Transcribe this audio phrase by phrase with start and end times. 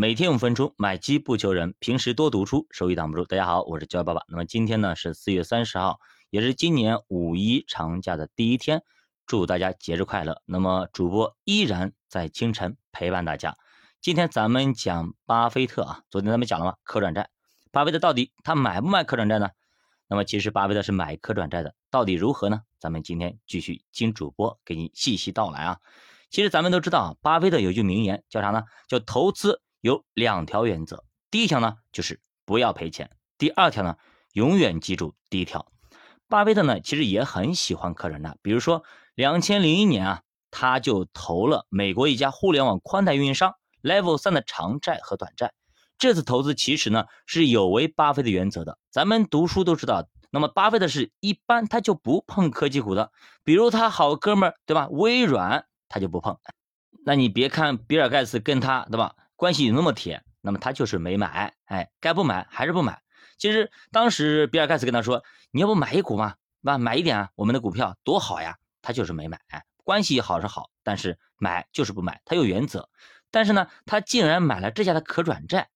[0.00, 3.26] 每天五分钟，买基不求人，平时多读书，收益挡不住。
[3.26, 4.22] 大家好，我是教育爸爸。
[4.28, 8.82] 那么今天呢是四月三十号，也是今年五一长假的第一天，
[9.26, 10.40] 祝大家节日快乐。
[10.46, 13.54] 那么主播依然在清晨陪伴大家。
[14.00, 16.76] 今天咱们讲巴菲特啊，昨天咱们讲了吗？
[16.82, 17.28] 可转债，
[17.70, 19.50] 巴菲特到底他买不买可转债呢？
[20.08, 22.62] 那么其实巴菲特是买可转债的，到底如何呢？
[22.78, 25.76] 咱们今天继续听主播给你细细道来啊。
[26.30, 28.62] 其实咱们都知道，巴菲特有句名言叫啥呢？
[28.88, 29.60] 叫投资。
[29.80, 33.96] 有两条原则，第一条呢就是不要赔钱，第二条呢
[34.32, 35.66] 永远记住第一条。
[36.28, 45.52] 巴菲特呢其实也很喜欢可转债，比如说两千零一年啊，他就投了美国一家互联网宽带运营商 Level 三的长债和短债。
[45.98, 48.78] 这次投资其实呢是有违巴菲特原则的。
[48.90, 53.12] 咱们读书都知道，那么巴菲特是一般他就不碰科技股的，
[53.44, 54.88] 比如他好哥们儿对吧？
[54.90, 56.38] 微软他就不碰。
[57.04, 59.14] 那你别看比尔盖茨跟他对吧？
[59.40, 63.00] 关系有那么铁，那么他就是没买，哎，该不买还是不买。
[63.38, 72.90] 其实当时比尔盖茨跟他说：“你要不买一股嘛，吧，买一点啊，我们的股票多好呀。”他就是没买，哎，关系好是好，但是买就是不买，他有原则。
[73.30, 75.70] 但是呢，他竟然买了这家的可转债。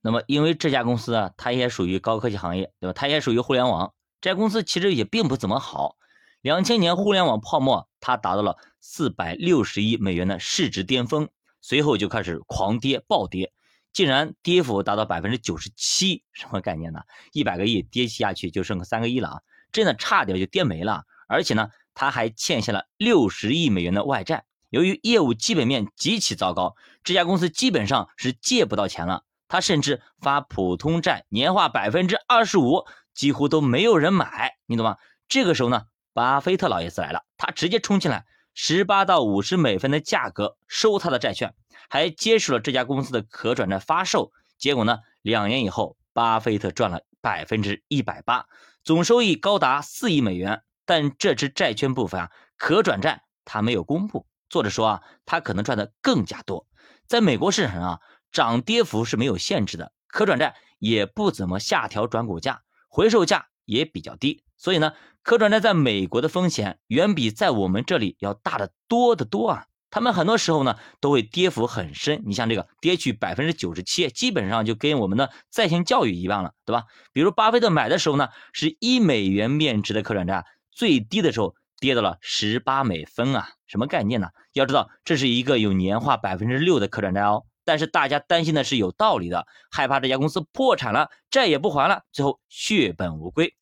[0.00, 2.92] 那么因为这家公司啊，它也属于高科技行业，对吧？
[2.92, 3.94] 它也属于互联网。
[4.20, 5.94] 这家公司其实也并不怎么好。
[6.40, 11.28] 两千年互联网泡沫，它达到了四百六十亿美元的市值巅峰。
[11.64, 13.50] 随后就开始狂跌暴跌，
[13.90, 17.00] 竟然跌幅达到百分之九十七，什么概念呢？
[17.32, 19.40] 一百个亿跌下去就剩个三个亿了啊，
[19.72, 21.04] 真的差点就跌没了。
[21.26, 24.44] 而且呢，他还欠下了六十亿美元的外债。
[24.68, 29.24] 由于业务基本面极其糟糕，这家公司基本上是借不到钱了。
[29.48, 32.84] 他甚至发普通债，年化百分之二十五，
[33.14, 34.98] 几乎都没有人买，你懂吗？
[35.28, 38.26] 这个时候呢，巴菲特老爷子来了，他直接冲进来。
[38.54, 41.54] 十八到五十美分的价格收他的债券，
[41.90, 44.32] 还接受了这家公司的可转债发售。
[44.56, 48.46] 结果呢，两年以后，巴菲特赚了百分之一百八，
[48.84, 50.62] 总收益高达四亿美元。
[50.86, 54.26] 但这支债券部分啊，可转债他没有公布。
[54.48, 56.66] 作者说啊，他可能赚的更加多。
[57.06, 64.44] 在美国市场上啊，涨跌幅是没有限制的，可转债也不怎么下调转股价，回售价也比较低。
[64.56, 64.92] 所以呢。
[65.24, 69.64] 可转债在美国的风险远比在我们这里要大得多得多啊！
[69.90, 76.84] 他们很多时候呢都会跌幅很深，你像这个跌去百分之九十七，基本上就跟我们的在线教育一样了，对吧？
[77.14, 83.48] 比如巴菲特买的时候呢是一美元面值的可转债，最低的时候跌到了十八美分啊！
[83.66, 84.28] 什么概念呢？
[84.52, 93.54] 要知道这是一个有年化百分之六的可转债哦，但是大家担心的是有道理的，害怕这家公司破产了，债也不还了，最后血本无归。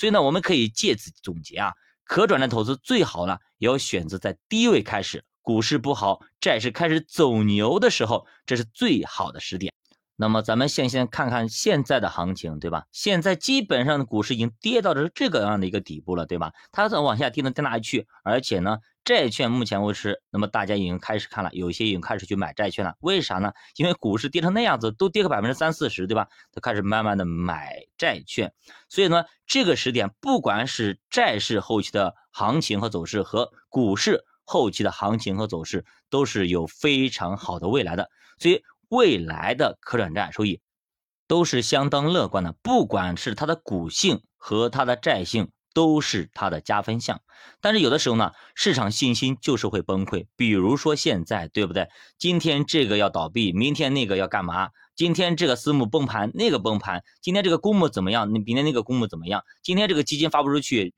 [0.00, 1.74] 所以呢，我们可以借此总结啊，
[2.04, 9.74] 可转债投资最好呢，也要选择在低位开始，股市不好，债市开始走牛的时候，这是最好的时点。
[10.16, 12.86] 那么咱们先先看看现在的行情，对吧？
[12.92, 16.54] 现在基本上的股市已经跌到了这个样的一个底部了，对吧？
[16.72, 18.06] 它再往下跌能跌哪里去？
[18.24, 18.78] 而且呢，
[19.10, 22.94] 债券目前为止，那么大家已经开始看了，有些已经开始去买债券了。
[23.00, 23.54] 为啥呢？
[23.74, 26.28] 因为股市跌成那样子，都跌个百分之三四十，对吧？
[26.52, 28.52] 都开始慢慢的买债券。
[28.88, 38.08] 所以呢，这个时点，不管是债市后期的行情和走势，和股市后期的行情和走势，都是有非常好的未来的。
[38.38, 38.62] 所以。
[38.92, 40.60] 未来的可转债收益
[41.28, 47.20] 都是相当乐观的，不管是它的股性和它的债性，都是它的加分项。
[47.60, 50.26] 但是有的时候呢，市场信心就是会崩溃。
[50.36, 51.88] 比如说现在，对不对？
[52.18, 54.70] 今天这个要倒闭，明天那个要干嘛？
[54.96, 58.30] 今天这个私募崩盘，那个崩盘；今天这个公募怎么样？
[58.32, 59.42] 那明天那个公募怎么样？
[59.62, 60.94] 今天这个基金发不出去，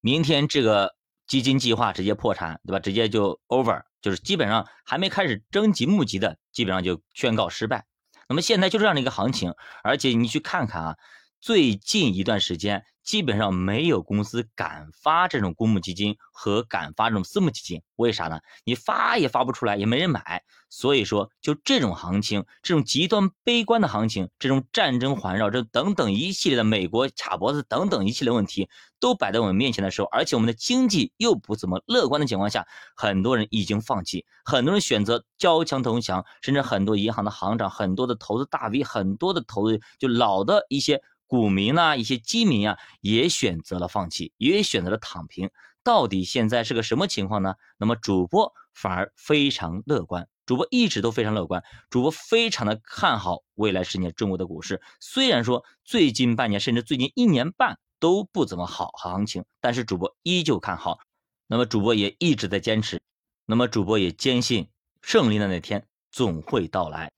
[0.00, 0.94] 明天这个
[1.26, 2.78] 基金计划直接破产，对吧？
[2.78, 3.82] 直接就 over。
[4.00, 7.84] 就是基本上还没开始征集募集的，基本上就宣告失败。
[8.28, 10.96] 那么现在就这样的一个行情，而且你去看看啊，
[11.40, 12.84] 最近一段时间。
[13.02, 18.40] 基本上没有公司敢发这种公募基金和敢发这种私募基金，为啥呢？
[18.64, 20.42] 你发也发不出来，也没人买。
[20.72, 28.68] 所以说，就这种行情，这种极端悲观的行情，这种战争环绕，这等等一系列的美国卡脖子等等一系列问题
[29.00, 32.64] 都摆在我们面前的时候，而且我们的经济又不怎么乐观的情况下，
[32.94, 41.02] 很多人已经放弃，很多人选择交枪投降，甚至很多银行的行长、很多的投资大 V、很多的投资就老的一些。
[41.30, 45.48] 股民呐，一些基民啊，也选择了放弃，也选择了躺平。
[45.84, 47.54] 到底现在是个什么情况呢？
[47.78, 54.82] 那么主播反而非常乐观，主播一直都非常乐观，主播非常的看好未来十年中国的股市。
[54.98, 60.98] 虽然说最近半年甚至最近一年半都不怎么好行情，但是主播依旧看好。
[61.46, 63.00] 那么主播也一直在坚持，
[63.46, 64.68] 那么主播也坚信
[65.00, 67.12] 胜利的那天总会到来。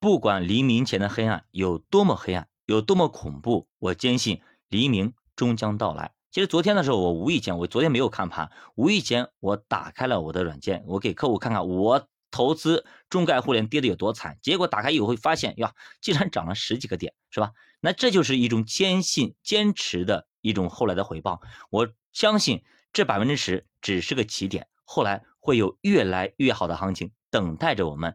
[0.00, 6.12] 不管黎明前的黑暗有多么黑暗，有多么恐怖，我坚信黎明终将到来。
[6.30, 14.38] 其实昨天的时候，我无意间，我昨天没有看盘，无意间我打开了我的软件，我给客户看看我投资中概互联跌的有多惨。
[14.40, 17.50] 结果打开以后会发现，呀，竟然涨了十几个点，是吧？
[17.80, 21.40] 那这就是一种坚信、坚持的一种后来的回报。
[21.70, 22.62] 我相信
[22.92, 28.14] 这百分之十只是个起点，后来会有越来越好的行情等待着我们。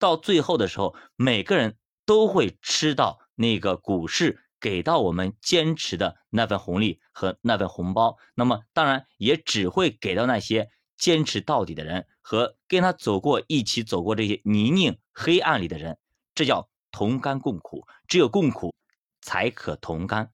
[0.00, 4.40] 到最后的时候，每个人都会吃到那个股市。
[4.62, 15.98] 给到我们坚持的那份红利和那份红包，那么当然也只会给到那些坚持到底的人和跟他走过一起走过这些泥泞黑暗里的人，
[16.32, 18.72] 这叫同甘共苦，只有共苦
[19.20, 20.30] 才可同甘。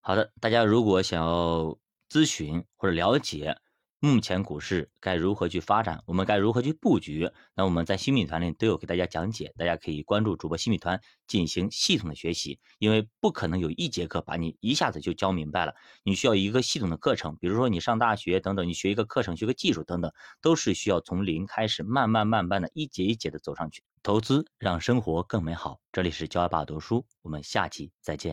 [0.00, 1.76] 好的，大家如果想要
[2.08, 3.58] 咨询或者了解。
[4.04, 6.02] 目前股市该如何去发展？
[6.06, 7.30] 我们该如何去布局？
[7.54, 12.58] 那我们在新米团里都有给大家讲解，大家可以关注主播新米团进行系统的学习。
[12.80, 17.36] 因为不可能有一节课把你一下子就教明白了，你需要一个系统的课程。
[17.36, 23.84] 比如说你上大学等等，你学一个课程、学个技术等等，都是需要从零开始，慢慢慢慢的一节一节的走上去。
[24.02, 25.78] 投资让生活更美好。
[25.92, 28.30] 这里是教爸读书，我们下期再见。